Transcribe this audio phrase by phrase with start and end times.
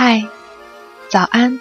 [0.00, 0.22] 嗨，
[1.10, 1.58] 早安！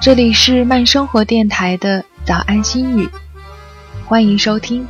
[0.00, 3.08] 这里是慢生活电台的早安心语，
[4.04, 4.88] 欢迎收听，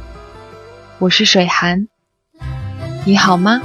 [0.98, 1.87] 我是水寒，
[3.04, 3.60] 你好吗？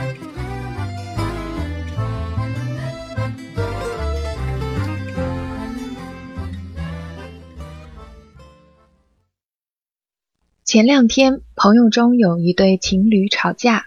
[10.66, 13.86] 前两天，朋友中有一对情侣吵架，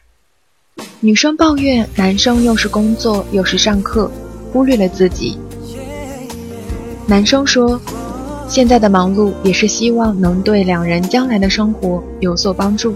[1.00, 4.10] 女生抱怨男生又是工作又是上课，
[4.52, 5.38] 忽略了自己。
[7.06, 7.80] 男生说，
[8.48, 12.94] 现在的忙碌也是希望能对两人将来的生活有所帮助。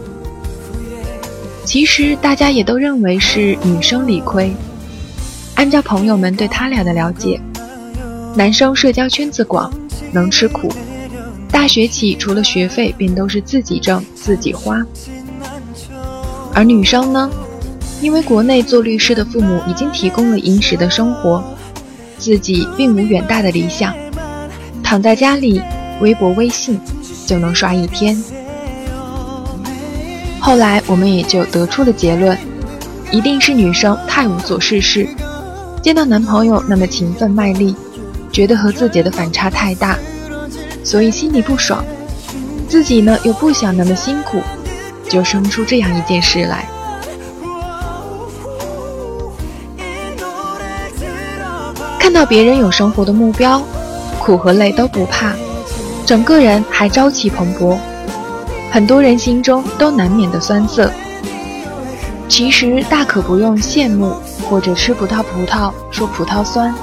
[1.64, 4.54] 其实大家也都认为是女生理亏。
[5.54, 7.40] 按照朋友们对他俩的了解，
[8.34, 9.72] 男生社交圈子广，
[10.12, 10.70] 能吃苦。
[11.50, 14.84] 大学起，除了学费，便都是自己挣自己花。
[16.52, 17.30] 而女生呢，
[18.04, 21.42] 因为国内做律师的父母已经提供了殷实的生活，
[22.18, 23.94] 自己并无远大的理想，
[24.82, 25.62] 躺在家里，
[26.02, 26.78] 微博、微信
[27.26, 28.22] 就能刷一天。
[30.38, 32.36] 后来我们也就得出了结论，
[33.10, 35.08] 一定是女生太无所事事，
[35.80, 37.74] 见到男朋友那么勤奋卖力，
[38.30, 39.96] 觉得和自己的反差太大。
[40.84, 41.82] 所以心里不爽，
[42.68, 44.42] 自己呢又不想那么辛苦，
[45.08, 46.68] 就生出这样一件事来。
[52.04, 53.62] 看到别人有生活的目标，
[54.18, 55.32] 苦和累都不怕，
[56.04, 57.78] 整个人还朝气蓬勃，
[58.70, 60.92] 很多人心中都难免的酸涩。
[62.28, 66.74] 其实大可不用羡慕或者吃葡萄葡萄说葡萄酸。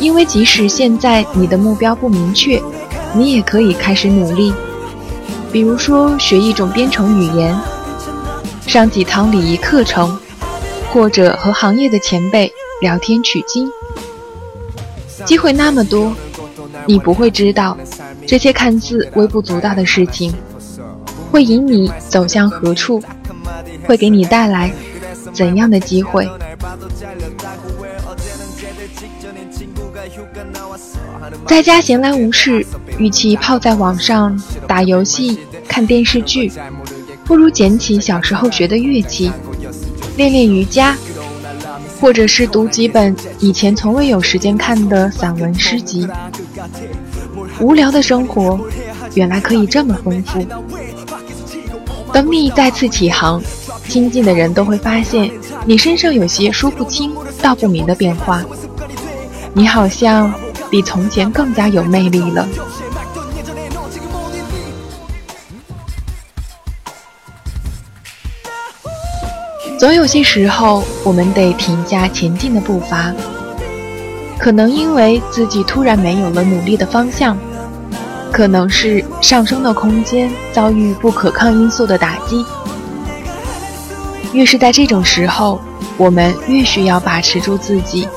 [0.00, 2.60] 因为即使现在你的目标不明确，
[3.14, 4.52] 你也可以开始努力。
[5.52, 7.56] 比如说学一种编程语言，
[8.66, 10.18] 上几堂礼仪课程，
[10.92, 13.70] 或者和行业的前辈聊天取经。
[15.24, 16.14] 机会那么多，
[16.86, 17.76] 你不会知道
[18.26, 20.32] 这些看似微不足道的事情，
[21.30, 23.02] 会引你走向何处，
[23.86, 24.70] 会给你带来
[25.32, 26.28] 怎样的机会。
[31.46, 32.64] 在家闲来无事，
[32.98, 36.52] 与其泡在网上打游戏、看电视剧，
[37.24, 39.32] 不如捡起小时候学的乐器，
[40.16, 40.96] 练练瑜伽，
[42.00, 46.06] 或者是读几本以前从未有时间看的散文诗集。
[47.60, 48.60] 无聊的生活，
[49.14, 50.44] 原来可以这么丰富。
[52.12, 53.42] 等你再次起航，
[53.88, 55.30] 亲近的人都会发现
[55.64, 57.12] 你身上有些说不清
[57.42, 58.42] 道不明的变化。
[59.52, 60.32] 你好像
[60.70, 62.46] 比从前更加有魅力了。
[69.78, 73.12] 总有些时候，我们得停下前进的步伐，
[74.38, 77.36] 可能因为自己突然没有了努力的方向，
[78.32, 82.42] 可能是上升的空间遭遇不可抗因素的打击。
[84.32, 85.60] 越是在这种时候，
[85.98, 88.08] 我们越需要把持住自己。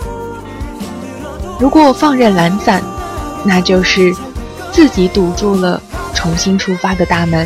[1.60, 2.82] 如果放任懒散，
[3.44, 4.16] 那就是
[4.72, 5.82] 自己堵住了
[6.14, 7.46] 重新出发的大门。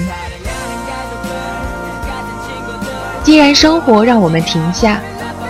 [3.34, 5.02] 既然生活让我们停下，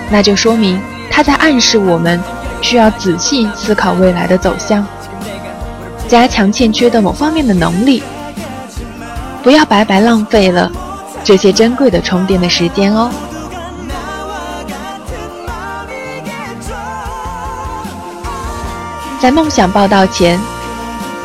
[0.10, 2.18] 那就说明它在暗示我们
[2.62, 4.88] 需要仔细思考未来的走向，
[6.08, 8.02] 加强欠缺的某方面的能力，
[9.44, 10.72] 不要白白浪费了
[11.26, 13.12] 这些珍贵的充电的时间哦。
[19.20, 20.40] 在梦想报道前，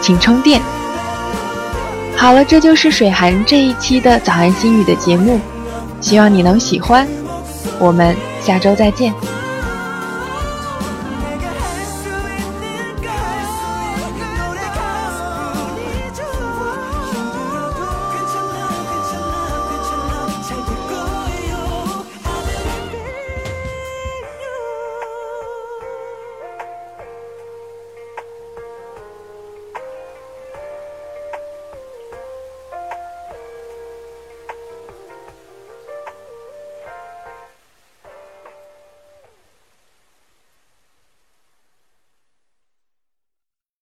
[0.01, 0.61] 请充电。
[2.17, 5.39] 好了，这就是水寒这一期的早安心语的节目，
[6.01, 7.07] 希望你能喜欢。
[7.79, 9.38] 我们下周再见。